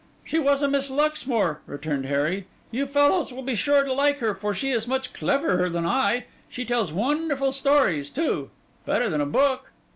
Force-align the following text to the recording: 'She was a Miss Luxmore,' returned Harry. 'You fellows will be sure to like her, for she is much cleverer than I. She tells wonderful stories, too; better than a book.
'She 0.25 0.39
was 0.39 0.63
a 0.63 0.67
Miss 0.67 0.89
Luxmore,' 0.89 1.61
returned 1.67 2.07
Harry. 2.07 2.47
'You 2.71 2.87
fellows 2.87 3.31
will 3.31 3.43
be 3.43 3.53
sure 3.53 3.83
to 3.83 3.93
like 3.93 4.17
her, 4.17 4.33
for 4.33 4.51
she 4.51 4.71
is 4.71 4.87
much 4.87 5.13
cleverer 5.13 5.69
than 5.69 5.85
I. 5.85 6.25
She 6.49 6.65
tells 6.65 6.91
wonderful 6.91 7.51
stories, 7.51 8.09
too; 8.09 8.49
better 8.83 9.11
than 9.11 9.21
a 9.21 9.27
book. 9.27 9.71